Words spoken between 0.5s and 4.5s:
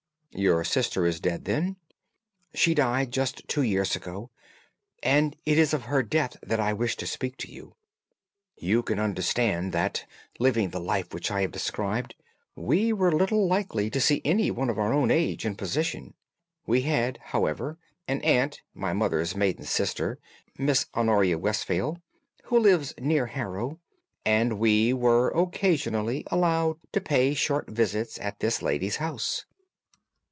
sister is dead, then?" "She died just two years ago,